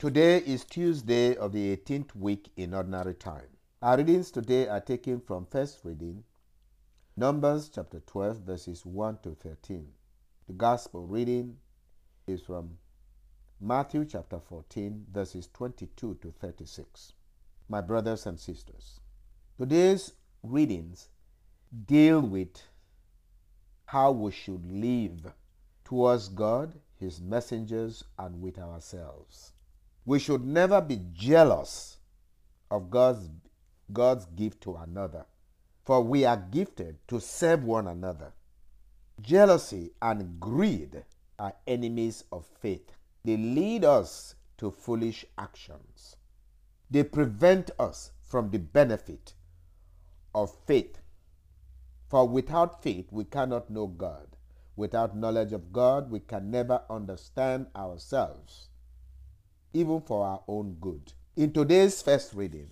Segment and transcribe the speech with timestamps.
[0.00, 3.48] Today is Tuesday of the 18th week in ordinary time.
[3.82, 6.24] Our readings today are taken from first reading,
[7.18, 9.86] Numbers chapter 12, verses 1 to 13.
[10.46, 11.58] The gospel reading
[12.26, 12.78] is from
[13.60, 17.12] Matthew chapter 14, verses 22 to 36.
[17.68, 19.00] My brothers and sisters,
[19.58, 21.10] today's readings
[21.84, 22.62] deal with
[23.84, 25.34] how we should live
[25.84, 29.52] towards God, His messengers, and with ourselves.
[30.04, 31.98] We should never be jealous
[32.70, 33.28] of God's,
[33.92, 35.26] God's gift to another,
[35.84, 38.32] for we are gifted to serve one another.
[39.20, 41.04] Jealousy and greed
[41.38, 42.92] are enemies of faith.
[43.24, 46.16] They lead us to foolish actions.
[46.90, 49.34] They prevent us from the benefit
[50.34, 51.00] of faith.
[52.08, 54.36] For without faith, we cannot know God.
[54.76, 58.69] Without knowledge of God, we can never understand ourselves,
[59.72, 61.12] even for our own good.
[61.36, 62.70] In today's first reading,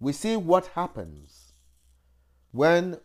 [0.00, 1.52] we see what happens
[2.52, 2.98] when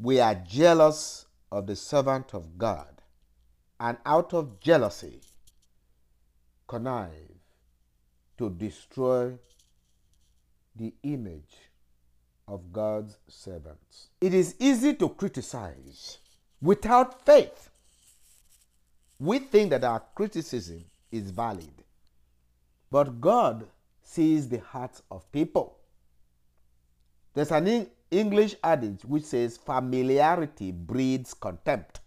[0.00, 3.02] we are jealous of the servant of God
[3.78, 5.20] and out of jealousy
[6.66, 7.36] connive
[8.38, 9.38] to destroy
[10.74, 11.56] the image
[12.48, 14.08] of God's servants.
[14.20, 16.18] It is easy to criticize
[16.60, 17.70] without faith.
[19.18, 21.72] We think that our criticism is valid,
[22.90, 23.66] but God
[24.02, 25.76] sees the hearts of people.
[27.34, 32.00] There's an English adage which says familiarity breeds contempt.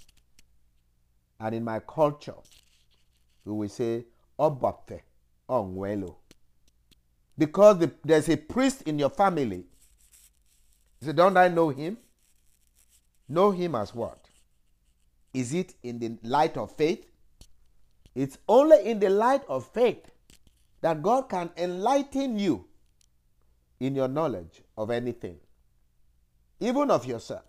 [1.39, 2.35] And in my culture,
[3.45, 4.05] we will say
[4.39, 5.01] obafe
[5.47, 6.15] onwelo.
[7.37, 9.65] Because the, there's a priest in your family.
[10.99, 11.97] You say, don't I know him?
[13.27, 14.25] Know him as what?
[15.33, 17.05] Is it in the light of faith?
[18.15, 20.09] It's only in the light of faith
[20.81, 22.65] that God can enlighten you
[23.79, 25.37] in your knowledge of anything,
[26.59, 27.43] even of yourself.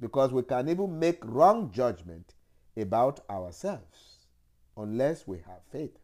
[0.00, 2.34] Because we can even make wrong judgment
[2.76, 4.26] about ourselves
[4.76, 5.96] unless we have faith.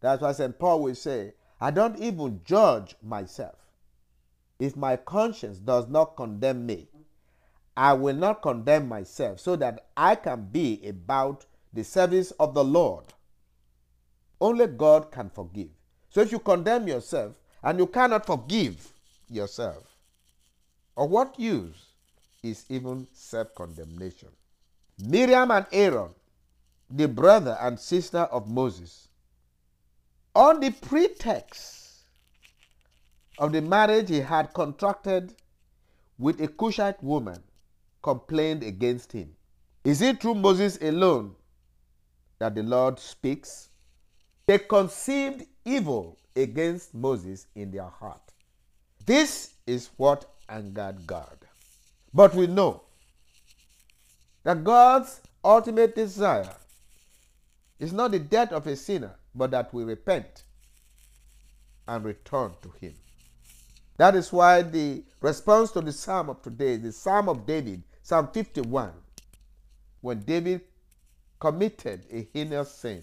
[0.00, 0.58] That's why St.
[0.58, 3.56] Paul will say, I don't even judge myself.
[4.58, 6.88] If my conscience does not condemn me,
[7.76, 12.64] I will not condemn myself so that I can be about the service of the
[12.64, 13.04] Lord.
[14.40, 15.68] Only God can forgive.
[16.10, 18.92] So if you condemn yourself and you cannot forgive
[19.28, 19.84] yourself,
[20.96, 21.86] of what use
[22.42, 24.28] is even self condemnation?
[24.98, 26.10] Miriam and Aaron,
[26.90, 29.08] the brother and sister of Moses,
[30.34, 32.04] on the pretext
[33.38, 35.34] of the marriage he had contracted
[36.18, 37.40] with a Cushite woman,
[38.02, 39.34] complained against him.
[39.84, 41.36] Is it through Moses alone
[42.38, 43.67] that the Lord speaks?
[44.48, 48.22] They conceived evil against Moses in their heart.
[49.04, 51.36] This is what angered God.
[52.14, 52.80] But we know
[54.44, 56.54] that God's ultimate desire
[57.78, 60.44] is not the death of a sinner, but that we repent
[61.86, 62.94] and return to Him.
[63.98, 67.82] That is why the response to the psalm of today is the Psalm of David,
[68.02, 68.92] Psalm 51,
[70.00, 70.62] when David
[71.38, 73.02] committed a heinous sin,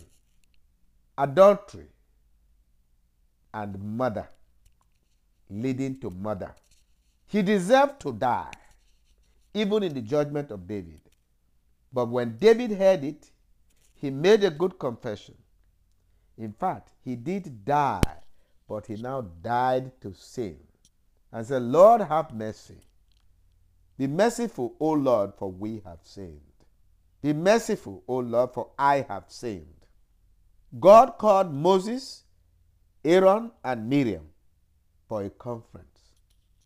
[1.18, 1.88] adultery,
[3.54, 4.28] and murder,
[5.50, 6.54] leading to murder.
[7.28, 8.52] He deserved to die,
[9.54, 11.00] even in the judgment of David.
[11.94, 13.32] But when David heard it,
[13.94, 15.36] he made a good confession.
[16.38, 18.20] In fact, he did die,
[18.68, 20.58] but he now died to sin
[21.32, 22.82] and said, Lord, have mercy.
[23.98, 26.42] Be merciful, O Lord, for we have sinned.
[27.22, 29.75] Be merciful, O Lord, for I have sinned.
[30.80, 32.24] God called Moses,
[33.04, 34.28] Aaron, and Miriam
[35.08, 36.14] for a conference,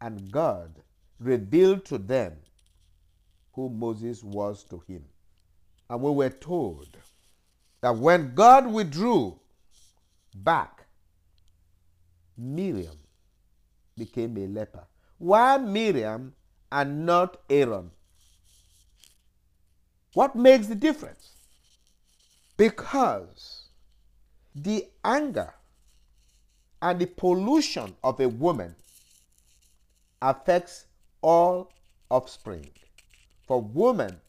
[0.01, 0.81] and God
[1.19, 2.33] revealed to them
[3.53, 5.03] who Moses was to him.
[5.89, 6.97] And we were told
[7.81, 9.39] that when God withdrew
[10.35, 10.85] back,
[12.37, 12.97] Miriam
[13.97, 14.87] became a leper.
[15.17, 16.33] Why Miriam
[16.71, 17.91] and not Aaron?
[20.13, 21.31] What makes the difference?
[22.57, 23.58] Because
[24.55, 25.53] the anger
[26.81, 28.75] and the pollution of a woman
[30.21, 30.85] affects
[31.21, 31.71] all
[32.09, 32.69] offspring.
[33.47, 34.19] For woman,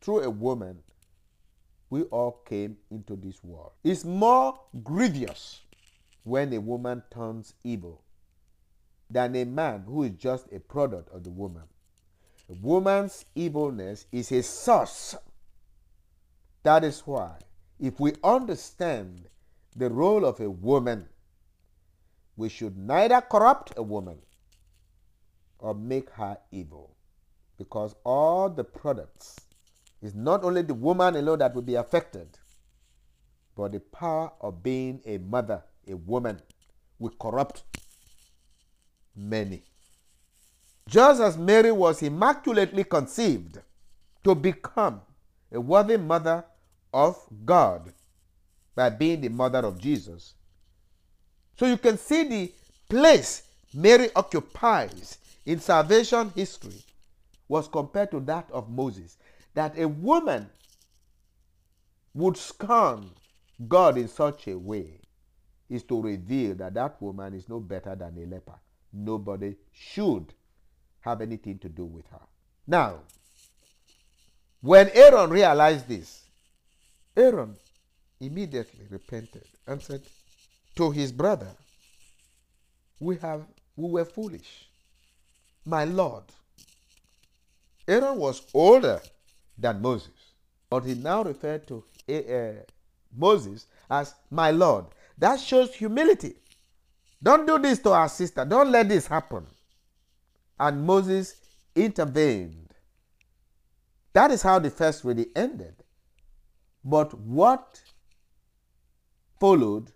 [0.00, 0.82] through a woman,
[1.90, 3.72] we all came into this world.
[3.84, 5.60] It's more grievous
[6.24, 8.02] when a woman turns evil
[9.08, 11.62] than a man who is just a product of the woman.
[12.50, 15.14] A woman's evilness is a source.
[16.62, 17.36] That is why,
[17.78, 19.28] if we understand
[19.76, 21.08] the role of a woman.
[22.36, 24.18] We should neither corrupt a woman
[25.58, 26.96] or make her evil
[27.58, 29.36] because all the products
[30.02, 32.38] is not only the woman alone that will be affected,
[33.56, 36.40] but the power of being a mother, a woman,
[36.98, 37.62] will corrupt
[39.14, 39.62] many.
[40.88, 43.60] Just as Mary was immaculately conceived
[44.24, 45.00] to become
[45.52, 46.44] a worthy mother
[46.94, 47.92] of God
[48.74, 50.34] by being the mother of Jesus.
[51.58, 52.52] So you can see the
[52.88, 53.42] place
[53.74, 56.82] Mary occupies in salvation history
[57.48, 59.18] was compared to that of Moses.
[59.54, 60.48] That a woman
[62.14, 63.10] would scorn
[63.68, 65.00] God in such a way
[65.68, 68.58] is to reveal that that woman is no better than a leper.
[68.92, 70.32] Nobody should
[71.00, 72.20] have anything to do with her.
[72.66, 73.00] Now,
[74.60, 76.23] when Aaron realized this,
[77.16, 77.56] Aaron
[78.20, 80.02] immediately repented and said
[80.76, 81.50] to his brother,
[83.00, 83.42] We have
[83.76, 84.68] we were foolish.
[85.64, 86.24] My Lord.
[87.88, 89.00] Aaron was older
[89.58, 90.32] than Moses,
[90.70, 92.62] but he now referred to uh,
[93.16, 94.86] Moses as my Lord.
[95.18, 96.34] That shows humility.
[97.22, 98.44] Don't do this to our sister.
[98.44, 99.46] Don't let this happen.
[100.58, 101.36] And Moses
[101.74, 102.68] intervened.
[104.12, 105.83] That is how the first reading ended.
[106.84, 107.80] But what
[109.40, 109.92] followed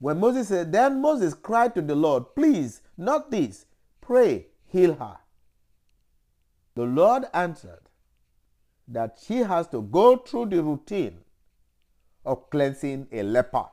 [0.00, 3.66] when Moses said, Then Moses cried to the Lord, Please, not this,
[4.00, 5.18] pray, heal her.
[6.74, 7.82] The Lord answered
[8.88, 11.18] that she has to go through the routine
[12.24, 13.66] of cleansing a leper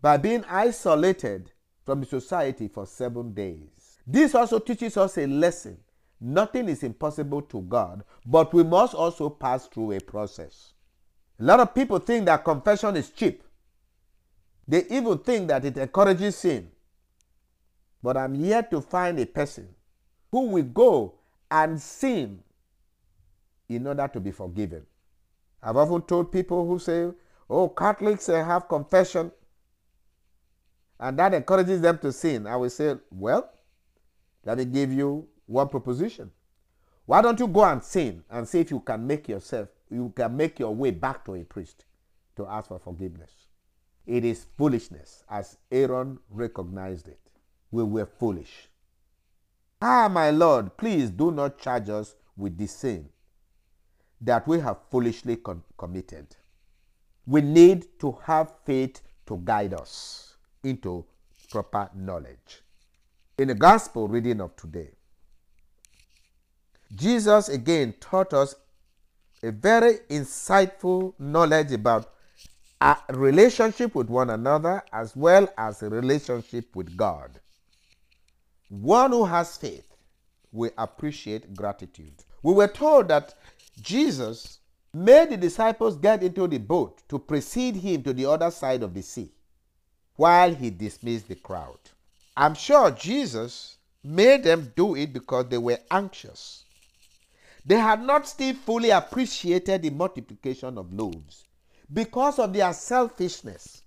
[0.00, 1.50] by being isolated
[1.84, 3.98] from society for seven days.
[4.06, 5.78] This also teaches us a lesson.
[6.20, 10.72] Nothing is impossible to God, but we must also pass through a process.
[11.38, 13.42] A lot of people think that confession is cheap.
[14.66, 16.70] They even think that it encourages sin.
[18.02, 19.68] But I'm yet to find a person
[20.30, 21.14] who will go
[21.50, 22.42] and sin
[23.68, 24.84] in order to be forgiven.
[25.62, 27.08] I've often told people who say,
[27.48, 29.32] oh, Catholics have confession
[31.00, 32.46] and that encourages them to sin.
[32.46, 33.50] I will say, well,
[34.44, 36.30] let me give you one proposition.
[37.06, 40.36] Why don't you go and sin and see if you can make yourself, you can
[40.36, 41.84] make your way back to a priest
[42.36, 43.30] to ask for forgiveness?
[44.06, 47.20] It is foolishness, as Aaron recognized it.
[47.70, 48.68] We were foolish.
[49.80, 53.08] Ah, my Lord, please do not charge us with this sin
[54.20, 55.38] that we have foolishly
[55.76, 56.36] committed.
[57.26, 61.04] We need to have faith to guide us into
[61.50, 62.62] proper knowledge.
[63.38, 64.90] In the gospel reading of today,
[66.94, 68.54] Jesus again taught us
[69.42, 72.12] a very insightful knowledge about
[72.80, 77.40] a relationship with one another as well as a relationship with God.
[78.68, 79.86] One who has faith
[80.52, 82.24] will appreciate gratitude.
[82.42, 83.34] We were told that
[83.80, 84.58] Jesus
[84.94, 88.94] made the disciples get into the boat to precede him to the other side of
[88.94, 89.30] the sea
[90.16, 91.78] while he dismissed the crowd.
[92.36, 96.64] I'm sure Jesus made them do it because they were anxious.
[97.64, 101.44] They had not still fully appreciated the multiplication of loaves
[101.92, 103.82] because of their selfishness.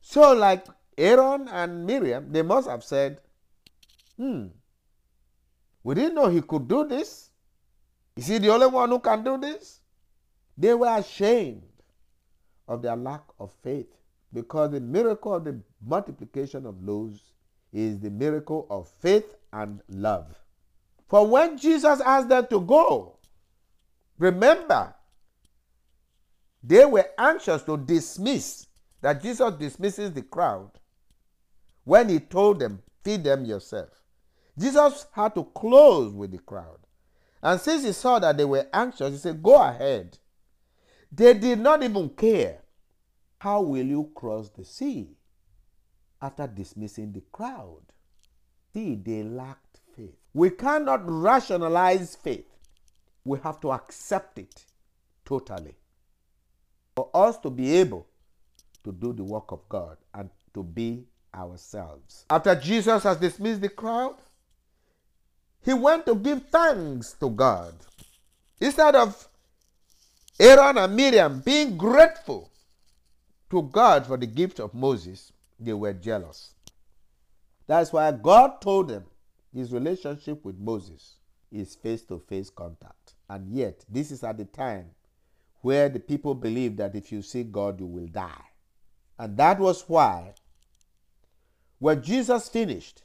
[0.00, 0.66] So, like
[0.96, 3.20] Aaron and Miriam, they must have said,
[4.16, 4.46] Hmm,
[5.82, 7.30] we didn't know he could do this.
[8.16, 9.80] Is he the only one who can do this?
[10.56, 11.62] They were ashamed
[12.68, 13.92] of their lack of faith
[14.32, 17.32] because the miracle of the multiplication of loaves
[17.72, 20.43] is the miracle of faith and love.
[21.08, 23.18] For when Jesus asked them to go,
[24.18, 24.94] remember,
[26.62, 28.66] they were anxious to dismiss,
[29.02, 30.70] that Jesus dismisses the crowd
[31.84, 33.90] when he told them, Feed them yourself.
[34.58, 36.78] Jesus had to close with the crowd.
[37.42, 40.16] And since he saw that they were anxious, he said, Go ahead.
[41.12, 42.62] They did not even care.
[43.38, 45.18] How will you cross the sea
[46.22, 47.82] after dismissing the crowd?
[48.72, 49.63] See, they faith.
[50.34, 52.50] We cannot rationalize faith,
[53.24, 54.64] we have to accept it
[55.24, 55.76] totally.
[56.96, 58.06] For us to be able
[58.84, 62.24] to do the work of God and to be ourselves.
[62.30, 64.16] After Jesus has dismissed the crowd,
[65.64, 67.74] he went to give thanks to God.
[68.60, 69.28] Instead of
[70.38, 72.50] Aaron and Miriam being grateful
[73.50, 76.54] to God for the gift of Moses, they were jealous.
[77.66, 79.04] That's why God told them
[79.54, 81.16] his relationship with Moses
[81.52, 83.14] is face to face contact.
[83.30, 84.90] And yet, this is at the time
[85.62, 88.44] where the people believed that if you see God, you will die.
[89.18, 90.34] And that was why,
[91.78, 93.02] when Jesus finished,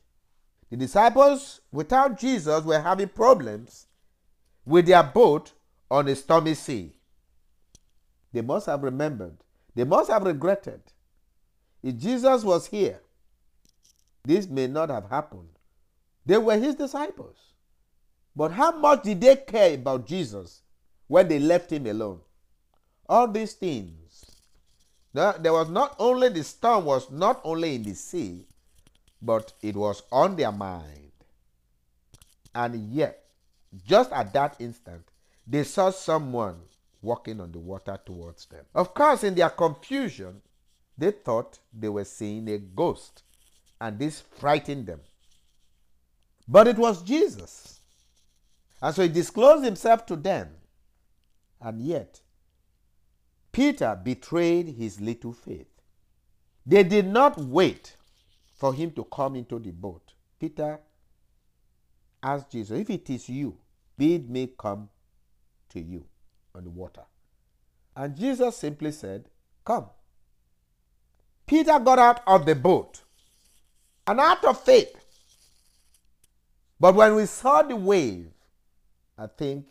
[0.70, 3.88] the disciples, without Jesus, were having problems
[4.66, 5.54] with their boat
[5.90, 6.94] on a stormy sea.
[8.34, 9.38] They must have remembered,
[9.76, 10.82] they must have regretted.
[11.82, 13.00] If Jesus was here,
[14.24, 15.59] this may not have happened.
[16.30, 17.38] They were his disciples.
[18.36, 20.62] But how much did they care about Jesus
[21.08, 22.20] when they left him alone?
[23.08, 24.26] All these things.
[25.12, 28.46] There was not only the storm was not only in the sea,
[29.20, 31.14] but it was on their mind.
[32.54, 33.26] And yet,
[33.84, 35.02] just at that instant,
[35.48, 36.58] they saw someone
[37.02, 38.66] walking on the water towards them.
[38.76, 40.44] Of course, in their confusion,
[40.96, 43.24] they thought they were seeing a ghost,
[43.82, 45.00] and this frightened them.
[46.50, 47.80] But it was Jesus.
[48.82, 50.50] And so he disclosed himself to them.
[51.62, 52.22] And yet,
[53.52, 55.68] Peter betrayed his little faith.
[56.66, 57.96] They did not wait
[58.56, 60.14] for him to come into the boat.
[60.40, 60.80] Peter
[62.24, 63.58] asked Jesus, If it is you,
[63.98, 64.90] bid me come
[65.70, 66.06] to you
[66.56, 67.04] on the water.
[67.96, 69.26] And Jesus simply said,
[69.64, 69.88] Come.
[71.46, 73.02] Peter got out of the boat,
[74.08, 74.99] And out of faith.
[76.80, 78.32] But when we saw the wave,
[79.18, 79.68] I think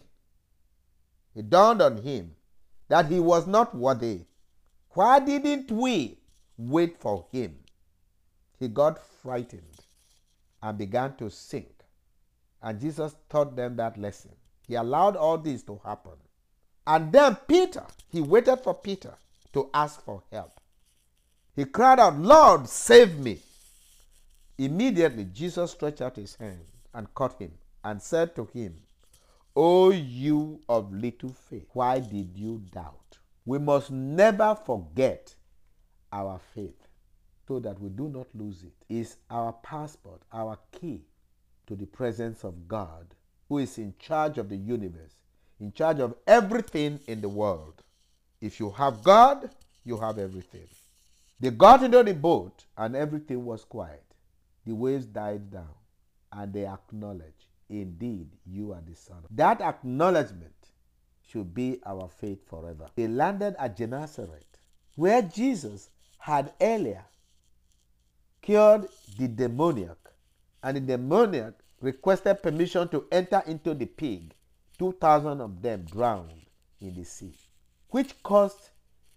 [1.34, 2.34] it dawned on him
[2.88, 4.22] that he was not worthy.
[4.90, 6.18] Why didn't we
[6.56, 7.58] wait for him?
[8.58, 9.62] he got frightened
[10.62, 11.72] and began to sink.
[12.62, 14.32] And Jesus taught them that lesson.
[14.66, 16.12] He allowed all this to happen.
[16.86, 19.14] And then Peter, he waited for Peter
[19.52, 20.60] to ask for help.
[21.54, 23.38] He cried out, Lord, save me.
[24.56, 26.64] Immediately, Jesus stretched out his hand
[26.98, 27.52] and caught him
[27.84, 28.74] and said to him,
[29.54, 33.18] O you of little faith, why did you doubt?
[33.46, 35.32] We must never forget
[36.12, 36.88] our faith
[37.46, 41.02] so that we do not lose it, is our passport, our key
[41.68, 43.14] to the presence of God,
[43.48, 45.14] who is in charge of the universe,
[45.60, 47.84] in charge of everything in the world.
[48.40, 49.50] If you have God,
[49.84, 50.66] you have everything.
[51.38, 54.04] They got into the boat and everything was quiet.
[54.66, 55.78] The waves died down
[56.32, 59.18] and they acknowledge, indeed, you are the Son.
[59.30, 60.54] That acknowledgement
[61.26, 62.86] should be our faith forever.
[62.96, 64.58] They landed at Gennesaret,
[64.96, 67.04] where Jesus had earlier
[68.42, 69.98] cured the demoniac,
[70.62, 74.34] and the demoniac requested permission to enter into the pig.
[74.78, 76.46] 2,000 of them drowned
[76.80, 77.34] in the sea,
[77.90, 78.70] which caused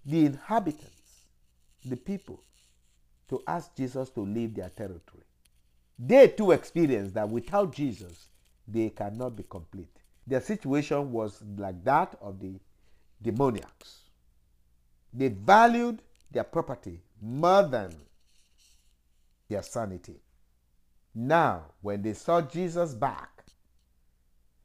[0.05, 1.27] the inhabitants,
[1.85, 2.43] the people,
[3.29, 5.23] to ask Jesus to leave their territory.
[6.03, 8.29] They too experienced that without Jesus,
[8.67, 9.95] they cannot be complete.
[10.25, 12.59] Their situation was like that of the
[13.21, 14.09] demoniacs.
[15.13, 17.93] They valued their property more than
[19.47, 20.15] their sanity.
[21.13, 23.43] Now, when they saw Jesus back,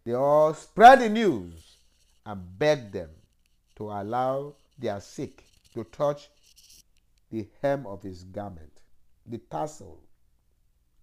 [0.05, 1.77] they all spread the news
[2.25, 3.11] and begged them
[3.77, 6.31] to allow their sick to touch
[7.31, 8.81] the hem of his garment,
[9.27, 10.06] the tassel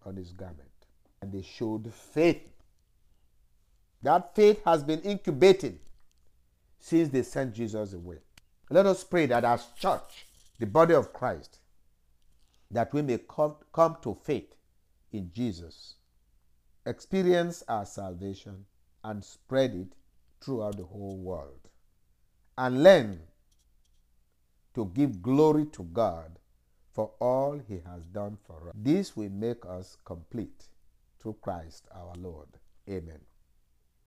[0.05, 0.69] on his garment.
[1.21, 2.41] And they showed faith.
[4.01, 5.79] That faith has been incubating
[6.79, 8.17] since they sent Jesus away.
[8.69, 10.25] Let us pray that as church,
[10.59, 11.59] the body of Christ,
[12.71, 14.55] that we may come, come to faith
[15.11, 15.95] in Jesus,
[16.85, 18.65] experience our salvation,
[19.03, 19.93] and spread it
[20.41, 21.69] throughout the whole world,
[22.57, 23.19] and learn
[24.75, 26.39] to give glory to God
[26.93, 28.75] for all He has done for us.
[28.75, 30.67] This will make us complete
[31.19, 32.49] through Christ our Lord.
[32.89, 33.19] Amen.